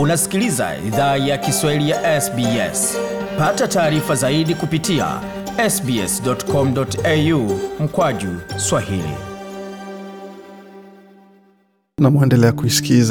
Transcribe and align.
Unasikiliza 0.00 0.76
idhaa 0.86 1.16
ya 1.16 1.38
Kiswahili 1.38 1.90
ya 1.90 2.20
SBS. 2.20 2.96
Pata 3.38 3.68
taarifa 3.68 4.14
zaidi 4.14 4.54
kupitia 4.54 5.20
sbs.com.au 5.70 7.60
mkwaju 7.80 8.28
swahili. 8.56 9.14
na 11.98 12.10
mwendelea 12.10 12.52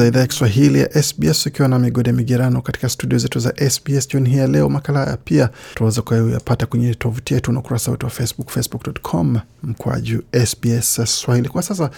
idhaa 0.07 0.19
ya 0.19 0.27
Kiswahili 0.27 0.79
ya 0.79 1.03
SBS 1.03 1.45
ukiwa 1.45 1.67
na 1.67 1.79
migode 1.79 2.11
migerano 2.11 2.61
katika 2.61 2.89
studio 2.89 3.17
zetu 3.17 3.39
za 3.39 3.53
SBS 3.69 4.07
jioni 4.07 4.29
hii 4.29 4.37
ya 4.37 4.47
leo. 4.47 4.69
Makala 4.69 4.99
haya 4.99 5.17
pia 5.17 5.49
tunaweza 5.75 6.01
kuyapata 6.01 6.65
kwenye 6.65 6.95
tovuti 6.95 7.33
yetu 7.33 7.51
na 7.51 7.59
ukurasa 7.59 7.91
wetu 7.91 8.05
wa 8.05 8.09
Facebook, 8.11 8.49
facebook.com 8.49 9.39
mkwaju 9.63 10.23
SBS 10.45 11.01
Swahili. 11.21 11.49
Kwa 11.49 11.61
sasa 11.61 11.89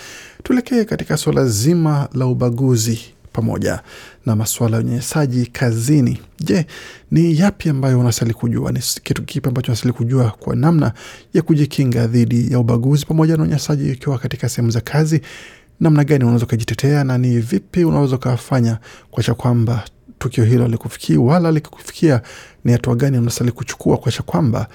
tuelekee 0.44 0.84
katika 0.84 1.18
suala 1.18 1.46
zima 1.46 2.10
la 2.14 2.26
ubaguzi 2.26 3.02
pamoja 3.34 3.80
na 4.26 4.36
masuala 4.36 4.78
ya 4.78 4.84
unyanyasaji 4.84 5.46
kazini. 5.46 6.22
Je, 6.40 6.66
ni 7.12 7.40
yapi 7.40 7.70
ambayo 7.70 8.00
unastahili 8.00 8.34
kujua? 8.34 8.72
Ni 8.72 8.80
kitu 9.04 9.24
kipi 9.24 9.48
ambacho 9.48 9.72
unastahili 9.72 9.98
kujua 9.98 10.32
kwa 10.40 10.56
namna 10.56 10.94
ya 11.34 11.42
kujikinga 11.42 12.08
dhidi 12.08 12.52
ya 12.52 12.60
ubaguzi 12.60 13.06
pamoja 13.06 13.38
na 13.38 13.44
unyanyasaji 13.44 13.92
ukiwa 13.92 14.18
katika 14.18 14.50
sehemu 14.50 14.72
za 14.72 14.82
kazi? 14.82 15.22
namna 15.80 16.04
gani 16.04 16.24
unaweza 16.24 16.46
ukajitetea 16.46 17.04
na 17.04 17.18
ni 17.18 17.40
vipi 17.40 17.84
unaweza 17.84 18.16
ukafanya 18.16 18.78
kuakisha 19.12 19.34
kwamba 19.34 19.84
tukio 20.20 20.44
hilo 20.46 20.68
likufikii 20.68 21.18
wala 21.18 21.52
likufikia, 21.52 22.22
ni 22.64 22.72
hatua 22.72 22.96
gani 22.96 23.18
unastahili 23.18 23.52
kuchukua 23.52 23.98
kuakisha 23.98 24.24
kwamba 24.24 24.68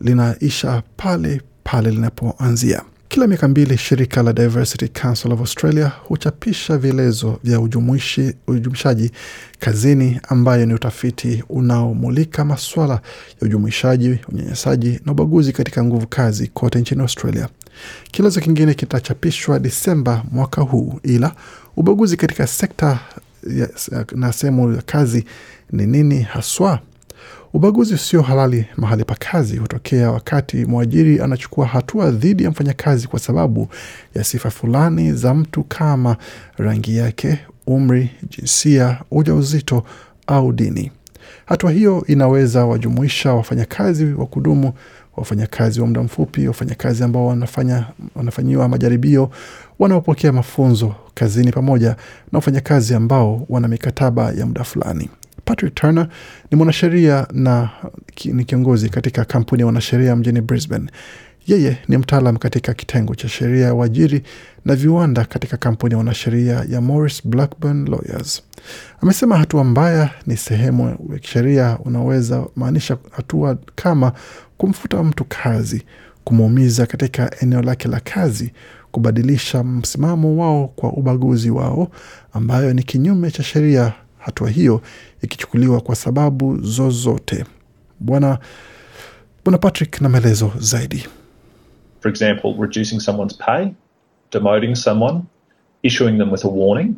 linaisha 0.00 0.82
pale 0.96 1.40
pale 1.64 1.90
linapoanzia. 1.90 2.82
Kila 3.14 3.26
miaka 3.26 3.48
mbili 3.48 3.78
shirika 3.78 4.22
la 4.22 4.32
Diversity 4.32 4.88
Council 4.88 5.32
of 5.32 5.40
Australia 5.40 5.88
huchapisha 5.88 6.78
vielezo 6.78 7.38
vya 7.44 7.60
ujumuishi, 7.60 8.34
ujumuishaji 8.46 9.10
kazini 9.58 10.20
ambayo 10.28 10.66
ni 10.66 10.74
utafiti 10.74 11.44
unaomulika 11.48 12.44
maswala 12.44 12.94
ya 12.94 13.00
ujumuishaji, 13.42 14.18
unyanyasaji 14.28 15.00
na 15.06 15.12
ubaguzi 15.12 15.52
katika 15.52 15.84
nguvu 15.84 16.06
kazi 16.06 16.46
kote 16.46 16.78
nchini 16.80 17.00
Australia. 17.02 17.48
Kielezo 18.10 18.40
kingine 18.40 18.74
kitachapishwa 18.74 19.58
Disemba 19.58 20.24
mwaka 20.32 20.62
huu, 20.62 21.00
ila 21.02 21.32
ubaguzi 21.76 22.16
katika 22.16 22.46
sekta 22.46 22.98
na 24.14 24.32
sehemu 24.32 24.72
ya 24.72 24.82
kazi 24.82 25.24
ni 25.72 25.86
nini 25.86 26.22
haswa? 26.22 26.80
Ubaguzi 27.54 27.94
usio 27.94 28.22
halali 28.22 28.66
mahali 28.76 29.04
pa 29.04 29.14
kazi 29.14 29.56
hutokea 29.56 30.10
wakati 30.10 30.64
mwajiri 30.64 31.20
anachukua 31.20 31.66
hatua 31.66 32.10
dhidi 32.10 32.44
ya 32.44 32.50
mfanyakazi 32.50 33.08
kwa 33.08 33.18
sababu 33.18 33.68
ya 34.14 34.24
sifa 34.24 34.50
fulani 34.50 35.12
za 35.12 35.34
mtu 35.34 35.64
kama 35.64 36.16
rangi 36.56 36.96
yake, 36.96 37.38
umri, 37.66 38.10
jinsia, 38.30 39.00
ujauzito 39.10 39.84
au 40.26 40.52
dini. 40.52 40.92
Hatua 41.46 41.70
hiyo 41.72 42.04
inaweza 42.06 42.66
wajumuisha 42.66 43.32
wafanyakazi 43.34 44.04
wa 44.04 44.26
kudumu, 44.26 44.72
wafanyakazi 45.16 45.80
wa 45.80 45.86
muda 45.86 46.02
mfupi, 46.02 46.48
wafanyakazi 46.48 47.04
ambao 47.04 47.26
wanafanya, 47.26 47.86
wanafanyiwa 48.14 48.68
majaribio, 48.68 49.30
wanaopokea 49.78 50.32
mafunzo 50.32 50.94
kazini, 51.14 51.52
pamoja 51.52 51.88
na 52.32 52.38
wafanyakazi 52.38 52.94
ambao 52.94 53.46
wana 53.48 53.68
mikataba 53.68 54.32
ya 54.32 54.46
muda 54.46 54.64
fulani. 54.64 55.08
Patrick 55.44 55.74
Turner 55.74 56.08
ni 56.50 56.56
mwanasheria 56.56 57.26
na 57.32 57.70
ki, 58.14 58.32
ni 58.32 58.44
kiongozi 58.44 58.88
katika 58.88 59.24
kampuni 59.24 59.60
ya 59.60 59.66
wanasheria 59.66 60.16
mjini 60.16 60.40
Brisbane. 60.40 60.90
Yeye 61.46 61.78
ni 61.88 61.96
mtaalam 61.98 62.36
katika 62.36 62.74
kitengo 62.74 63.14
cha 63.14 63.28
sheria 63.28 63.66
ya 63.66 63.74
uajiri 63.74 64.22
na 64.64 64.76
viwanda 64.76 65.24
katika 65.24 65.56
kampuni 65.56 65.92
ya 65.92 65.98
wanasheria 65.98 66.64
ya 66.70 66.80
Morris 66.80 67.26
Blackburn 67.26 67.88
Lawyers. 67.88 68.42
Amesema 69.00 69.36
hatua 69.38 69.64
mbaya 69.64 70.10
ni 70.26 70.36
sehemu 70.36 70.96
ya 71.12 71.18
kisheria 71.18 71.78
unaweza 71.84 72.44
maanisha 72.56 72.96
hatua 73.10 73.58
kama 73.74 74.12
kumfuta 74.58 75.02
mtu 75.02 75.24
kazi, 75.28 75.82
kumuumiza 76.24 76.86
katika 76.86 77.30
eneo 77.40 77.62
lake 77.62 77.88
la 77.88 78.00
kazi, 78.00 78.52
kubadilisha 78.92 79.64
msimamo 79.64 80.36
wao 80.36 80.68
kwa 80.68 80.92
ubaguzi 80.92 81.50
wao, 81.50 81.88
ambayo 82.32 82.72
ni 82.74 82.82
kinyume 82.82 83.30
cha 83.30 83.42
sheria 83.42 83.92
hatua 84.24 84.50
hiyo 84.50 84.80
ikichukuliwa 85.22 85.80
kwa 85.80 85.94
sababu 85.94 86.58
zozote. 86.62 87.44
Bwana 88.00 88.38
Bwana 89.44 89.58
Patrick 89.58 90.00
na 90.00 90.08
maelezo 90.08 90.52
zaidi. 90.58 91.06
For 92.00 92.10
example, 92.10 92.54
reducing 92.60 93.00
someone's 93.00 93.36
pay, 93.38 93.66
demoting 94.32 94.74
someone, 94.74 95.20
issuing 95.82 96.18
them 96.18 96.32
with 96.32 96.44
a 96.44 96.48
warning. 96.48 96.94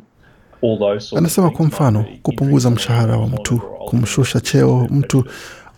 All 0.62 0.78
those 0.78 1.00
sorts 1.06 1.12
of 1.12 1.19
Anasema 1.19 1.50
kwa 1.50 1.66
mfano, 1.66 2.04
kupunguza 2.22 2.70
mshahara 2.70 3.16
wa 3.16 3.26
mtu, 3.28 3.59
kumshusha 3.59 4.41
cheo 4.41 4.88
mtu. 4.91 5.25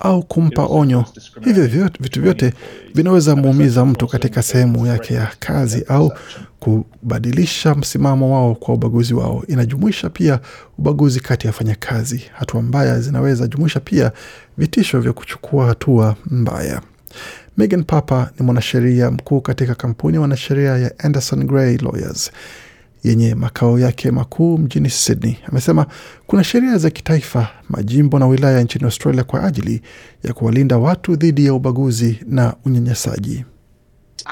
Au 0.00 0.22
kumpa 0.22 0.66
onyo. 0.66 1.04
Hivyo 1.44 1.66
vitu 2.00 2.22
vyote 2.22 2.52
vinaweza 2.94 3.36
muumiza 3.36 3.84
mtu 3.84 4.06
katika 4.06 4.42
sehemu 4.42 4.86
yake 4.86 5.14
ya 5.14 5.28
kazi 5.38 5.84
au 5.88 6.12
kubadilisha 6.60 7.74
msimamo 7.74 8.34
wao 8.34 8.54
kwa 8.54 8.74
ubaguzi 8.74 9.14
wao. 9.14 9.44
Inajumuisha 9.48 10.10
pia 10.10 10.40
ubaguzi 10.78 11.20
kati 11.20 11.46
ya 11.46 11.50
wafanyakazi. 11.52 12.22
Hatua 12.32 12.62
mbaya 12.62 13.00
zinaweza 13.00 13.46
jumuisha 13.46 13.80
pia 13.80 14.12
vitisho 14.58 15.00
vya 15.00 15.12
kuchukua 15.12 15.66
hatua 15.66 16.16
mbaya. 16.26 16.80
Megan 17.56 17.84
Papa 17.84 18.30
ni 18.38 18.46
mwanasheria 18.46 19.10
mkuu 19.10 19.40
katika 19.40 19.74
kampuni 19.74 20.14
ya 20.14 20.20
wanasheria 20.20 20.76
ya 20.78 20.98
Anderson 20.98 21.46
Gray 21.46 21.76
Lawyers 21.76 22.30
yenye 23.04 23.34
makao 23.34 23.78
yake 23.78 24.10
makuu 24.10 24.58
mjini 24.58 24.90
Sydney. 24.90 25.36
Amesema 25.48 25.86
kuna 26.26 26.44
sheria 26.44 26.78
za 26.78 26.90
kitaifa, 26.90 27.48
majimbo 27.68 28.18
na 28.18 28.26
wilaya 28.26 28.62
nchini 28.62 28.84
Australia 28.84 29.24
kwa 29.24 29.44
ajili 29.44 29.82
ya 30.24 30.32
kuwalinda 30.32 30.78
watu 30.78 31.16
dhidi 31.16 31.46
ya 31.46 31.54
ubaguzi 31.54 32.20
na 32.26 32.54
unyanyasaji. 32.64 33.44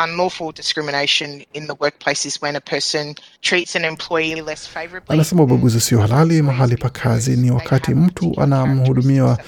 unlawful 0.05 0.53
discrimination 0.53 1.43
in 1.55 1.67
the 1.67 1.73
workplace 1.81 2.27
is 2.29 2.43
when 2.43 2.57
a 2.57 2.61
person 2.61 3.15
treats 3.41 3.77
an 3.77 3.85
employee 3.85 4.43
less 4.43 4.69
favorably. 4.69 5.15
Anasema 5.15 5.43
ubaguzi 5.43 5.77
usio 5.77 6.01
halali 6.01 6.43
mahali 6.43 6.77
pa 6.77 6.89
kazi 6.91 7.37
ni 7.37 7.51
wakati 7.51 7.95
mtu 7.95 8.41
anamhudumiwa 8.41 9.39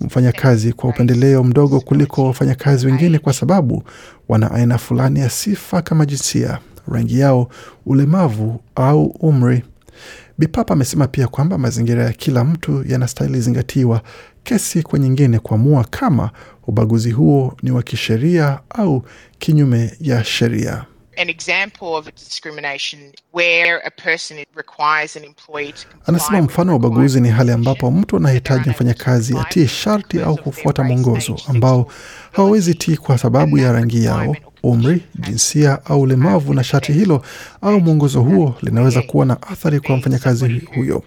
mfanyakazi 0.00 0.72
kwa 0.72 0.90
upendeleo 0.90 1.44
mdogo 1.44 1.80
kuliko 1.80 2.24
wafanyakazi 2.26 2.86
wengine 2.86 3.18
kwa 3.18 3.32
sababu 3.32 3.82
wana 4.28 4.50
aina 4.50 4.78
fulani 4.78 5.20
ya 5.20 5.30
sifa 5.30 5.82
kama 5.82 6.06
jinsia, 6.06 6.58
rangi 6.92 7.18
yao, 7.20 7.48
ulemavu 7.86 8.60
au 8.74 9.04
umri. 9.04 9.62
Bipapa 10.38 10.74
amesema 10.74 11.06
pia 11.08 11.28
kwamba 11.28 11.58
mazingira 11.58 12.04
ya 12.04 12.12
kila 12.12 12.44
mtu 12.44 12.84
yanastahili 12.88 13.40
zingatiwa 13.40 14.00
kesi 14.44 14.82
kwa 14.82 14.98
nyingine 14.98 15.38
kuamua 15.38 15.84
kama 15.84 16.30
ubaguzi 16.66 17.10
huo 17.10 17.56
ni 17.62 17.70
wa 17.70 17.82
kisheria 17.82 18.58
au 18.70 19.02
kinyume 19.38 19.92
ya 20.00 20.24
sheria. 20.24 20.84
An 21.18 21.30
example 21.30 21.86
of 21.88 22.06
discrimination 22.14 23.00
where 23.32 23.80
a 23.86 23.90
person 23.90 24.38
requires 24.56 25.16
an 25.16 25.24
employee 25.24 25.72
to 25.72 25.88
comply 25.88 26.02
Anasema 26.06 26.42
mfano 26.42 26.70
wa 26.72 26.76
ubaguzi 26.76 27.20
ni 27.20 27.28
hali 27.28 27.50
ambapo 27.52 27.90
mtu 27.90 28.16
anahitaji 28.16 28.70
mfanyakazi 28.70 29.38
atie 29.38 29.68
sharti 29.68 30.20
au 30.22 30.36
kufuata 30.36 30.82
mwongozo 30.82 31.36
ambao 31.48 31.92
hawawezi 32.32 32.74
tii 32.74 32.96
kwa 32.96 33.18
sababu 33.18 33.58
ya 33.58 33.72
rangi 33.72 34.04
yao, 34.04 34.36
umri, 34.70 35.02
jinsia 35.18 35.78
au 35.84 36.00
ulemavu, 36.00 36.54
na 36.54 36.64
sharti 36.64 36.92
hilo 36.92 37.22
au 37.62 37.80
mwongozo 37.80 38.20
huo 38.20 38.54
linaweza 38.62 39.02
kuwa 39.02 39.26
na 39.26 39.42
athari 39.42 39.80
kwa 39.80 39.96
mfanyakazi 39.96 40.62
huyo. 40.74 41.02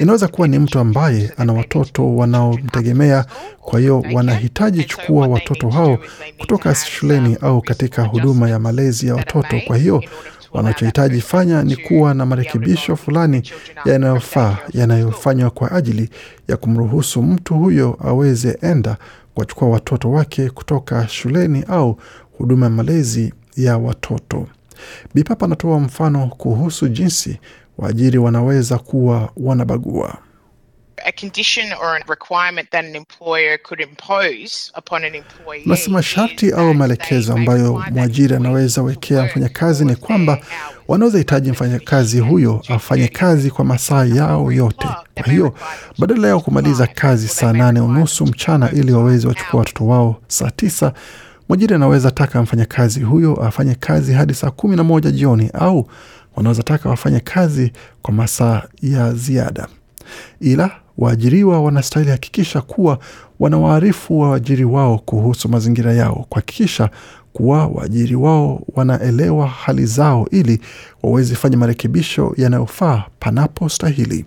Inaweza 0.00 0.28
kuwa 0.28 0.48
ni 0.48 0.58
mtu 0.58 0.78
ambaye 0.78 1.32
ana 1.36 1.52
watoto 1.52 2.16
wanaomtegemea, 2.16 3.24
kwa 3.60 3.80
hiyo 3.80 4.04
wanahitaji 4.12 4.84
chukua 4.84 5.26
watoto 5.26 5.68
hao 5.70 5.98
kutoka 6.38 6.74
shuleni 6.74 7.36
au 7.40 7.60
katika 7.62 8.02
huduma 8.04 8.50
ya 8.50 8.58
malezi 8.58 9.06
ya 9.06 9.14
watoto. 9.14 9.60
Kwa 9.66 9.76
hiyo 9.76 10.02
wanachohitaji 10.52 11.20
fanya 11.20 11.62
ni 11.62 11.76
kuwa 11.76 12.14
na 12.14 12.26
marekebisho 12.26 12.96
fulani 12.96 13.42
yanayofaa 13.84 14.58
yanayofanywa 14.74 15.50
kwa 15.50 15.72
ajili 15.72 16.10
ya 16.48 16.56
kumruhusu 16.56 17.22
mtu 17.22 17.54
huyo 17.54 17.98
aweze 18.04 18.58
enda 18.62 18.96
kuwachukua 19.34 19.68
watoto 19.68 20.10
wake 20.10 20.50
kutoka 20.50 21.08
shuleni 21.08 21.64
au 21.68 21.98
huduma 22.40 22.66
ya 22.66 22.70
malezi 22.70 23.34
ya 23.56 23.78
watoto. 23.78 24.46
Bipapa 25.14 25.46
anatoa 25.46 25.80
mfano 25.80 26.26
kuhusu 26.28 26.88
jinsi 26.88 27.38
waajiri 27.78 28.18
wanaweza 28.18 28.78
kuwa 28.78 29.32
wanabagua. 29.36 30.18
a 31.06 31.12
condition 31.12 31.72
or 31.72 31.96
a 31.96 32.00
requirement 32.08 32.70
that 32.70 32.84
an 32.84 32.94
employer 32.96 33.56
could 33.58 33.80
impose 33.80 34.70
upon 34.76 35.04
an 35.04 35.14
employee. 35.14 35.62
Nasema 35.66 36.02
sharti 36.02 36.52
au 36.52 36.74
maelekezo 36.74 37.32
ambayo 37.32 37.84
mwajiri 37.90 38.34
anaweza 38.36 38.82
wekea 38.82 39.24
mfanyakazi 39.24 39.84
ni 39.84 39.96
kwamba 39.96 40.38
wanaweza 40.88 41.18
hitaji 41.18 41.50
mfanyakazi 41.50 42.20
huyo 42.20 42.62
afanye 42.68 43.08
kazi 43.08 43.50
kwa 43.50 43.64
masaa 43.64 44.04
yao 44.04 44.52
yote. 44.52 44.88
Kwa 45.14 45.32
hiyo 45.32 45.54
badala 45.98 46.28
yao 46.28 46.40
kumaliza 46.40 46.86
kazi 46.86 47.28
saa 47.28 47.52
nane 47.52 47.80
unusu 47.80 48.26
mchana 48.26 48.70
ili 48.72 48.92
waweze 48.92 49.28
wachukua 49.28 49.60
watoto 49.60 49.86
wao 49.86 50.16
saa 50.28 50.50
tisa, 50.50 50.92
mwajiri 51.50 51.74
anaweza 51.74 52.10
taka 52.10 52.42
mfanyakazi 52.42 53.00
huyo 53.00 53.34
afanye 53.34 53.74
kazi 53.74 54.12
hadi 54.12 54.34
saa 54.34 54.50
kumi 54.50 54.76
na 54.76 54.84
moja 54.84 55.10
jioni, 55.10 55.50
au 55.54 55.88
wanaweza 56.36 56.62
taka 56.62 56.88
wafanye 56.88 57.20
kazi 57.20 57.72
kwa 58.02 58.14
masaa 58.14 58.62
ya 58.82 59.12
ziada 59.14 59.68
ila 60.40 60.70
waajiriwa 60.98 61.60
wanastahili 61.60 62.10
hakikisha 62.10 62.60
kuwa 62.60 62.98
wanawaarifu 63.40 64.20
waajiri 64.20 64.64
wao 64.64 64.98
kuhusu 64.98 65.48
mazingira 65.48 65.92
yao, 65.92 66.26
kuhakikisha 66.28 66.90
kuwa 67.32 67.66
waajiri 67.66 68.14
wao 68.16 68.62
wanaelewa 68.74 69.46
hali 69.48 69.86
zao 69.86 70.28
ili 70.30 70.60
waweze 71.02 71.34
fanya 71.34 71.56
marekebisho 71.56 72.34
yanayofaa 72.36 73.04
panapo 73.20 73.68
stahili. 73.68 74.24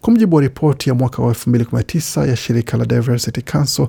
Kwa 0.00 0.12
mujibu 0.12 0.36
wa 0.36 0.42
ripoti 0.42 0.88
ya 0.88 0.94
mwaka 0.94 1.22
wa 1.22 1.32
2019 1.32 2.28
ya 2.28 2.36
shirika 2.36 2.76
la 2.76 2.84
Diversity 2.84 3.42
Council, 3.42 3.88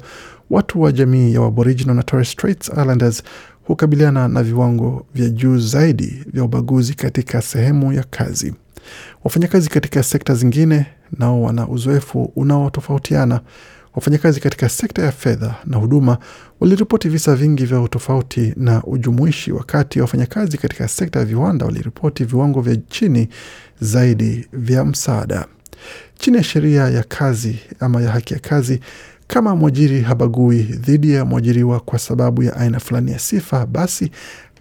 watu 0.49 0.81
wa 0.81 0.91
jamii 0.91 1.33
ya 1.33 1.45
Aboriginal 1.45 1.95
na 1.95 2.03
Torres 2.03 2.31
Strait 2.31 2.67
Islanders 2.67 3.23
hukabiliana 3.63 4.27
na 4.27 4.43
viwango 4.43 5.05
vya 5.15 5.29
juu 5.29 5.57
zaidi 5.57 6.23
vya 6.33 6.43
ubaguzi 6.43 6.93
katika 6.93 7.41
sehemu 7.41 7.93
ya 7.93 8.03
kazi. 8.03 8.53
Wafanyakazi 9.23 9.69
katika 9.69 10.03
sekta 10.03 10.35
zingine 10.35 10.85
nao 11.19 11.41
wana 11.41 11.67
uzoefu 11.67 12.31
unaotofautiana. 12.35 13.41
Wafanyakazi 13.95 14.39
katika 14.39 14.69
sekta 14.69 15.01
ya 15.03 15.11
fedha 15.11 15.55
na 15.65 15.77
huduma 15.77 16.17
waliripoti 16.59 17.09
visa 17.09 17.35
vingi 17.35 17.65
vya 17.65 17.81
utofauti 17.81 18.53
na 18.57 18.83
ujumuishi, 18.83 19.51
wakati 19.51 20.01
wafanyakazi 20.01 20.57
katika 20.57 20.87
sekta 20.87 21.19
ya 21.19 21.25
viwanda 21.25 21.65
waliripoti 21.65 22.23
viwango 22.25 22.61
vya 22.61 22.75
chini 22.75 23.29
zaidi 23.81 24.47
vya 24.53 24.85
msaada. 24.85 25.45
Chini 26.23 26.37
ya 26.37 26.43
sheria 26.43 26.89
ya 26.89 27.03
kazi 27.03 27.59
ama 27.79 28.01
ya 28.01 28.11
haki 28.11 28.33
ya 28.33 28.39
kazi, 28.39 28.79
kama 29.27 29.55
mwajiri 29.55 30.01
habagui 30.01 30.61
dhidi 30.63 31.11
ya 31.13 31.25
mwajiriwa 31.25 31.79
kwa 31.79 31.99
sababu 31.99 32.43
ya 32.43 32.55
aina 32.57 32.79
fulani 32.79 33.11
ya 33.11 33.19
sifa, 33.19 33.65
basi 33.65 34.11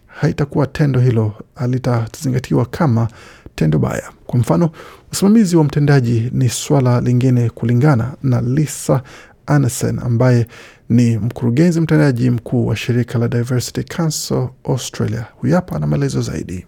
haitakuwa 0.06 0.66
tendo 0.66 1.00
hilo 1.00 1.32
halitazingatiwa 1.54 2.66
kama 2.66 3.08
tendo 3.54 3.78
baya. 3.78 4.02
Kwa 4.26 4.40
mfano, 4.40 4.70
usimamizi 5.12 5.56
wa 5.56 5.64
mtendaji 5.64 6.30
ni 6.32 6.48
swala 6.48 7.00
lingine, 7.00 7.50
kulingana 7.50 8.12
na 8.22 8.40
Lisa 8.40 9.02
Anderson 9.46 9.98
ambaye 9.98 10.46
ni 10.88 11.18
mkurugenzi 11.18 11.80
mtendaji 11.80 12.30
mkuu 12.30 12.66
wa 12.66 12.76
shirika 12.76 13.18
la 13.18 13.28
Diversity 13.28 13.82
Council 13.96 14.48
Australia. 14.64 15.26
Huyu 15.36 15.54
hapa 15.54 15.78
na 15.78 15.86
maelezo 15.86 16.22
zaidi. 16.22 16.66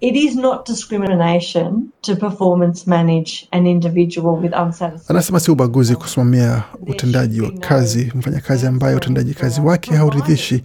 It 0.00 0.16
is 0.16 0.36
not 0.36 0.64
discrimination 0.66 1.88
to 2.02 2.16
performance 2.16 2.86
manage 2.86 3.48
an 3.52 3.66
individual 3.66 4.36
with 4.42 4.52
unsatisfactory. 4.54 5.08
Anasema 5.08 5.40
si 5.40 5.50
ubaguzi 5.50 5.96
kusimamia 5.96 6.62
utendaji 6.86 7.40
wa 7.40 7.50
kazi 7.50 8.12
mfanyakazi 8.14 8.66
ambaye 8.66 8.96
utendaji 8.96 9.34
kazi 9.34 9.60
wake 9.60 9.94
hauridhishi. 9.94 10.62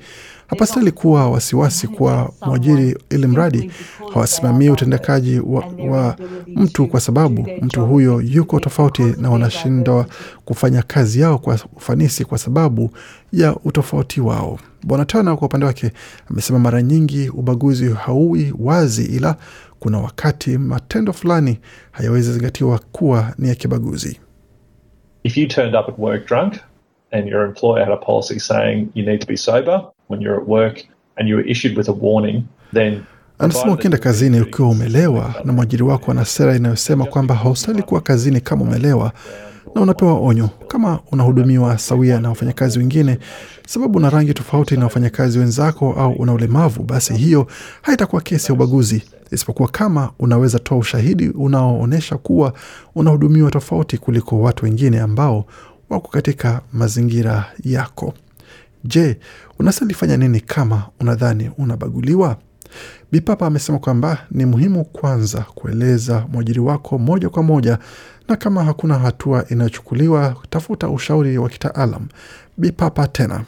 Hapastahili 0.53 0.91
kuwa 0.91 1.29
wasiwasi 1.29 1.87
kwa 1.87 2.31
mwajiri, 2.45 2.97
ili 3.09 3.27
mradi 3.27 3.71
hawasimamii 4.13 4.69
utendekaji 4.69 5.39
wa, 5.39 5.65
wa 5.89 6.15
mtu 6.47 6.87
kwa 6.87 6.99
sababu 6.99 7.47
mtu 7.61 7.85
huyo 7.85 8.21
yuko 8.21 8.59
tofauti 8.59 9.01
na 9.03 9.29
wanashindwa 9.29 10.05
kufanya 10.45 10.81
kazi 10.81 11.19
yao 11.21 11.37
kwa 11.37 11.59
ufanisi 11.75 12.25
kwa 12.25 12.37
sababu 12.37 12.89
ya 13.31 13.55
utofauti 13.55 14.21
wao. 14.21 14.59
Bwana 14.83 15.05
Tana 15.05 15.35
kwa 15.35 15.45
upande 15.47 15.65
wake 15.65 15.91
amesema 16.31 16.59
mara 16.59 16.81
nyingi 16.81 17.29
ubaguzi 17.29 17.93
hauwi 17.93 18.53
wazi, 18.59 19.05
ila 19.05 19.35
kuna 19.79 19.99
wakati 19.99 20.57
matendo 20.57 21.13
fulani 21.13 21.59
hayawezi 21.91 22.33
zingatiwa 22.33 22.79
kuwa 22.91 23.33
ni 23.37 23.49
ya 23.49 23.55
kibaguzi. 23.55 24.19
If 25.23 25.37
you 25.37 25.47
turned 25.47 25.75
up 25.75 25.89
at 25.89 25.99
work 25.99 26.27
drunk 26.27 26.53
and 27.11 27.27
your 27.27 27.45
employer 27.45 27.85
had 27.85 27.93
a 27.93 27.97
policy 28.05 28.39
saying 28.39 28.87
you 28.95 29.05
need 29.05 29.19
to 29.21 29.27
be 29.27 29.37
sober 29.37 29.81
when 30.13 30.21
you're 30.21 30.41
at 30.41 30.47
work 30.47 30.77
and 31.17 31.29
you 31.29 31.35
were 31.35 31.49
issued 31.51 31.77
with 31.77 31.89
a 31.89 31.91
warning, 32.01 32.43
then 32.73 33.01
Anasema 33.39 33.73
ukienda 33.73 33.97
kazini 33.97 34.41
ukiwa 34.41 34.69
umelewa 34.69 35.33
na 35.45 35.53
mwajiri 35.53 35.83
wako 35.83 36.11
ana 36.11 36.25
sera 36.25 36.55
inayosema 36.55 37.05
kwamba 37.05 37.35
haustahili 37.35 37.83
kuwa 37.83 38.01
kazini 38.01 38.41
kama 38.41 38.61
umelewa 38.63 39.11
na 39.75 39.81
unapewa 39.81 40.13
onyo 40.19 40.49
kama 40.67 40.99
unahudumiwa 41.11 41.77
sawia 41.77 42.19
na 42.19 42.29
wafanyakazi 42.29 42.79
wengine, 42.79 43.19
sababu 43.67 43.97
una 43.97 44.09
rangi 44.09 44.33
tofauti 44.33 44.77
na 44.77 44.83
wafanyakazi 44.83 45.39
wenzako 45.39 45.93
au 45.93 46.11
una 46.11 46.33
ulemavu, 46.33 46.83
basi 46.83 47.13
hiyo 47.13 47.47
haitakuwa 47.81 48.21
kesi 48.21 48.47
ya 48.47 48.53
ubaguzi, 48.53 49.03
isipokuwa 49.31 49.69
kama 49.69 50.11
unaweza 50.19 50.59
toa 50.59 50.77
ushahidi 50.77 51.29
unaoonyesha 51.29 52.17
kuwa 52.17 52.53
unahudumiwa 52.95 53.51
tofauti 53.51 53.97
kuliko 53.97 54.41
watu 54.41 54.65
wengine 54.65 54.99
ambao 54.99 55.45
wako 55.89 56.07
katika 56.07 56.61
mazingira 56.73 57.45
yako. 57.63 58.13
Je, 58.83 59.19
unasalifanya 59.59 60.17
nini 60.17 60.39
kama 60.41 60.89
unadhani 60.99 61.51
unabaguliwa? 61.57 62.37
Bipapa 63.11 63.47
amesema 63.47 63.79
kwamba 63.79 64.27
ni 64.31 64.45
muhimu 64.45 64.85
kwanza 64.85 65.41
kueleza 65.41 66.27
mwajiri 66.31 66.59
wako 66.59 66.97
moja 66.97 67.29
kwa 67.29 67.43
moja, 67.43 67.79
na 68.27 68.35
kama 68.35 68.63
hakuna 68.63 68.99
hatua 68.99 69.45
inayochukuliwa, 69.49 70.35
tafuta 70.49 70.89
ushauri 70.89 71.37
wa 71.37 71.49
kitaalam. 71.49 72.07
Bipapa 72.57 73.07
tena 73.07 73.45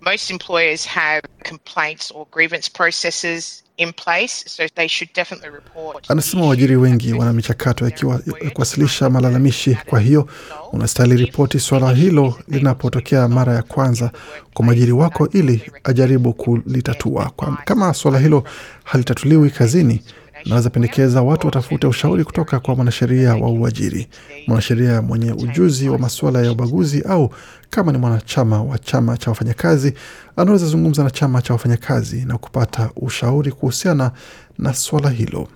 Most 0.00 0.30
employers 0.30 0.86
have 0.86 1.22
complaints 1.48 2.12
or 2.14 2.26
grievance 2.32 2.70
processes 2.74 3.64
in 3.76 3.92
place, 3.92 4.44
so 4.46 4.62
they 4.74 4.88
should 4.88 5.12
definitely 5.14 5.50
report. 5.50 6.10
Anasema 6.10 6.46
waajiri 6.46 6.76
wengi 6.76 7.12
wana 7.12 7.32
michakato 7.32 7.84
ya 7.88 8.50
kuwasilisha 8.54 9.10
malalamishi. 9.10 9.78
Kwa 9.86 10.00
hiyo 10.00 10.28
unastahili 10.72 11.16
ripoti 11.16 11.60
suala 11.60 11.92
hilo 11.92 12.34
linapotokea 12.48 13.28
mara 13.28 13.54
ya 13.54 13.62
kwanza 13.62 14.10
kwa 14.54 14.64
mwajiri 14.64 14.92
wako 14.92 15.28
ili 15.32 15.72
ajaribu 15.84 16.32
kulitatua. 16.32 17.30
Kama 17.64 17.94
suala 17.94 18.18
hilo 18.18 18.44
halitatuliwi 18.84 19.50
kazini, 19.50 20.02
naweza 20.46 20.70
pendekeza 20.70 21.22
watu 21.22 21.46
watafute 21.46 21.86
ushauri 21.86 22.24
kutoka 22.24 22.60
kwa 22.60 22.74
mwanasheria 22.76 23.34
wa 23.36 23.50
uajiri, 23.50 24.08
mwanasheria 24.46 25.02
mwenye 25.02 25.32
ujuzi 25.32 25.88
wa 25.88 25.98
masuala 25.98 26.42
ya 26.42 26.52
ubaguzi, 26.52 27.02
au 27.02 27.30
kama 27.70 27.92
ni 27.92 27.98
mwanachama 27.98 28.62
wa 28.62 28.78
chama 28.78 29.16
cha 29.16 29.30
wafanyakazi, 29.30 29.94
anaweza 30.36 30.66
zungumza 30.66 31.04
na 31.04 31.10
chama 31.10 31.42
cha 31.42 31.52
wafanyakazi 31.52 32.24
na 32.24 32.38
kupata 32.38 32.90
ushauri 32.96 33.52
kuhusiana 33.52 34.10
na 34.58 34.74
swala 34.74 35.10
hilo. 35.10 35.48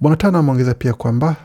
Bwana 0.00 0.16
Tana 0.16 0.38
ameongeza 0.38 0.74
pia 0.74 0.92
kwamba 0.92 1.36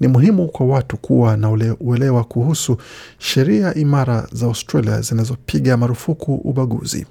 ni 0.00 0.08
muhimu 0.08 0.48
kwa 0.48 0.66
watu 0.66 0.96
kuwa 0.96 1.36
na 1.36 1.50
ule 1.50 1.76
uelewa 1.80 2.24
kuhusu 2.24 2.76
sheria 3.18 3.74
imara 3.74 4.26
za 4.32 4.46
Australia 4.46 5.00
zinazopiga 5.00 5.76
marufuku 5.76 6.34
ubaguzi. 6.34 7.06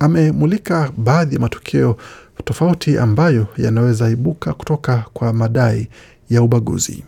Amemulika 0.00 0.92
baadhi 0.96 1.34
ya 1.34 1.40
matukio 1.40 1.96
tofauti 2.44 2.98
ambayo 2.98 3.46
yanaweza 3.56 4.10
ibuka 4.10 4.54
kutoka 4.54 5.04
kwa 5.12 5.32
madai 5.32 5.88
ya 6.30 6.42
ubaguzi. 6.42 7.04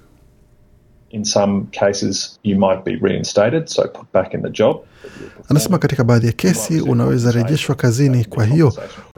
Anasema 5.49 5.78
katika 5.78 6.04
baadhi 6.04 6.26
ya 6.26 6.33
kesi 6.33 6.81
unaweza 6.81 7.31
rejeshwa 7.33 7.75
kazini, 7.75 8.25
kwa 8.25 8.45
hiyo 8.45 8.73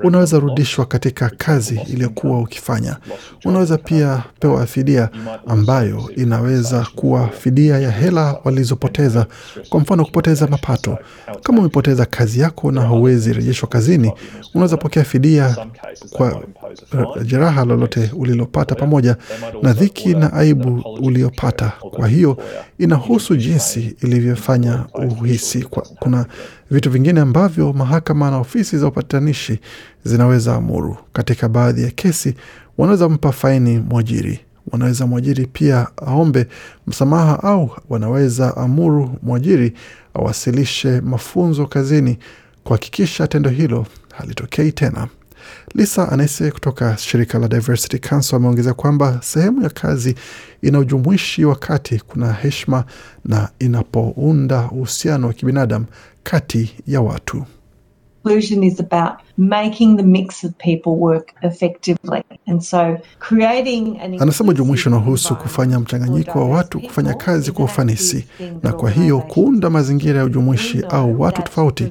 unaweza 0.04 0.38
rudishwa 0.38 0.86
katika 0.86 1.28
kazi 1.38 1.80
iliyokuwa 1.92 2.40
ukifanya. 2.40 2.96
Unaweza 3.44 3.78
pia 3.78 4.22
pewa 4.40 4.66
fidia 4.66 5.08
ambayo 5.46 6.10
inaweza 6.16 6.86
kuwa 6.94 7.28
fidia 7.28 7.78
ya 7.78 7.90
hela 7.90 8.38
walizopoteza, 8.44 9.26
kwa 9.68 9.80
mfano 9.80 10.04
kupoteza 10.04 10.46
mapato. 10.46 10.98
Kama 11.42 11.58
umepoteza 11.58 12.06
kazi 12.06 12.40
yako 12.40 12.72
na 12.72 12.80
hauwezi 12.80 13.32
rejeshwa 13.32 13.68
kazini, 13.68 14.12
unaweza 14.54 14.76
pokea 14.76 15.04
fidia 15.04 15.56
kwa 16.10 16.42
jeraha 17.24 17.64
lolote 17.64 18.10
ulilopata 18.16 18.74
pamoja 18.74 19.16
na 19.62 19.72
dhiki 19.72 20.08
na 20.14 20.32
aibu 20.32 20.82
uliopata. 21.02 21.72
Kwa 21.90 22.08
hiyo 22.08 22.36
inahusu 22.78 23.36
jinsi 23.36 23.96
ilivyofanya 24.02 24.84
uhisi. 25.20 25.62
Kuna 25.98 26.26
vitu 26.70 26.90
vingine 26.90 27.20
ambavyo 27.20 27.72
mahakama 27.72 28.30
na 28.30 28.38
ofisi 28.38 28.78
za 28.78 28.86
upatanishi 28.86 29.58
zinaweza 30.04 30.54
amuru. 30.54 30.96
Katika 31.12 31.48
baadhi 31.48 31.82
ya 31.82 31.90
kesi, 31.90 32.34
wanaweza 32.78 33.08
mpa 33.08 33.32
faini 33.32 33.78
mwajiri, 33.78 34.40
wanaweza 34.72 35.06
mwajiri 35.06 35.46
pia 35.46 35.86
aombe 35.96 36.46
msamaha, 36.86 37.42
au 37.42 37.70
wanaweza 37.88 38.56
amuru 38.56 39.18
mwajiri 39.22 39.72
awasilishe 40.14 41.00
mafunzo 41.00 41.66
kazini 41.66 42.18
kuhakikisha 42.64 43.26
tendo 43.26 43.50
hilo 43.50 43.86
halitokei 44.14 44.72
tena. 44.72 45.08
Lisa 45.74 46.12
Anese 46.12 46.50
kutoka 46.50 46.96
shirika 46.96 47.38
la 47.38 47.48
Diversity 47.48 47.98
Council 47.98 48.36
ameongeza 48.36 48.74
kwamba 48.74 49.18
sehemu 49.22 49.62
ya 49.62 49.70
kazi 49.70 50.14
ina 50.62 50.78
ujumuishi 50.78 51.44
wakati 51.44 51.98
kuna 51.98 52.32
heshima 52.32 52.84
na 53.24 53.48
inapounda 53.58 54.68
uhusiano 54.72 55.26
wa 55.26 55.32
kibinadamu 55.32 55.86
kati 56.22 56.74
ya 56.86 57.00
watu. 57.00 57.44
Inclusion 58.26 58.62
is 58.64 58.80
about 58.80 59.18
making 59.36 59.96
the 59.96 60.02
mix 60.02 60.44
of 60.44 60.52
people 60.58 60.90
work 60.98 61.32
effectively. 61.42 62.22
And 62.46 62.62
so 62.62 62.96
creating 63.18 63.98
an 64.00 64.14
Anasema 64.22 64.50
ujumuishi 64.50 64.88
unahusu 64.88 65.36
kufanya 65.36 65.80
mchanganyiko 65.80 66.38
wa 66.38 66.48
watu 66.48 66.80
kufanya 66.80 67.14
kazi 67.14 67.52
kwa 67.52 67.64
ufanisi, 67.64 68.26
na 68.62 68.72
kwa 68.72 68.90
hiyo 68.90 69.18
kuunda 69.20 69.70
mazingira 69.70 70.18
ya 70.18 70.24
ujumuishi 70.24 70.84
au 70.90 71.20
watu 71.20 71.42
tofauti 71.42 71.88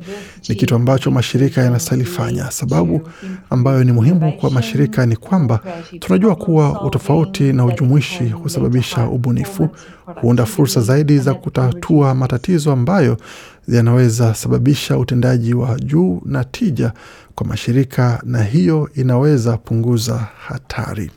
ni 0.50 0.55
kitu 0.55 0.75
ambacho 0.75 1.12
mashirika 1.12 1.62
yanastahili 1.62 2.05
fanya. 2.07 2.51
Sababu 2.51 3.01
ambayo 3.50 3.83
ni 3.83 3.91
muhimu 3.91 4.33
kwa 4.33 4.51
mashirika 4.51 5.05
ni 5.05 5.15
kwamba 5.15 5.59
tunajua 6.00 6.35
kuwa 6.35 6.81
utofauti 6.85 7.53
na 7.53 7.65
ujumuishi 7.65 8.29
husababisha 8.29 9.07
ubunifu, 9.07 9.69
huunda 10.21 10.45
fursa 10.45 10.81
zaidi 10.81 11.19
za 11.19 11.33
kutatua 11.33 12.15
matatizo 12.15 12.71
ambayo 12.71 13.17
yanaweza 13.67 14.35
sababisha 14.35 14.97
utendaji 14.97 15.53
wa 15.53 15.79
juu 15.79 16.21
na 16.25 16.43
tija 16.43 16.91
kwa 17.35 17.47
mashirika, 17.47 18.21
na 18.25 18.43
hiyo 18.43 18.89
inaweza 18.95 19.57
punguza 19.57 20.27
hatari. 20.47 21.12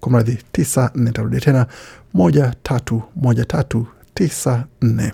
Kwa 0.01 0.13
mradhi 0.13 0.39
tisa 0.53 0.91
nne. 0.95 1.13
Tarudia 1.13 1.41
tena 1.41 1.67
moja 2.15 2.55
tatu 2.63 3.03
moja 3.17 3.45
tatu 3.45 3.87
tisa 4.15 4.65
nne 4.83 5.13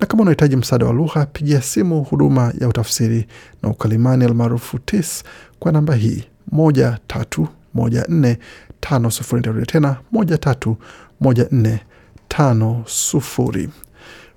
na 0.00 0.06
kama 0.06 0.22
unahitaji 0.22 0.56
msaada 0.56 0.86
wa 0.86 0.92
lugha 0.92 1.26
pigia 1.26 1.62
simu 1.62 2.02
huduma 2.04 2.52
ya 2.60 2.68
utafsiri 2.68 3.26
na 3.62 3.68
ukalimani 3.68 4.24
almaarufu 4.24 4.78
TIS 4.78 5.24
kwa 5.58 5.72
namba 5.72 5.94
hii 5.94 6.24
moja. 6.52 6.98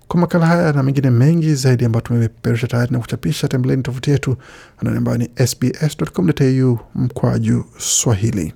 Kwa 0.08 0.20
makala 0.20 0.46
haya 0.46 0.74
na 0.74 0.84
mengine 0.84 1.10
mengi 1.10 1.56
zaidi 1.56 1.86
ambayo 1.86 2.02
tumepeperusha 2.02 2.68
tayari 2.68 2.92
na 2.92 3.00
kuchapisha, 3.00 3.48
tembeleni 3.48 3.84
tovuti 3.84 4.12
yetu 4.12 4.38
anwani 4.78 4.98
ambayo 4.98 5.18
ni 5.18 5.30
sbs.com.au 5.48 6.80
mkwaju 6.96 7.66
Swahili. 7.78 8.54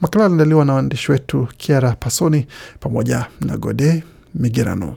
Makala 0.00 0.24
aliandaliwa 0.24 0.64
na 0.64 0.74
waandishi 0.74 1.12
wetu 1.12 1.48
Kiara 1.56 1.92
Pasoni 1.92 2.46
pamoja 2.80 3.26
na 3.40 3.56
Gode 3.56 4.04
Migerano. 4.34 4.96